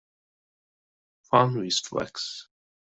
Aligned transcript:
Fun 1.29 1.57
with 1.59 1.77
flags. 1.85 2.47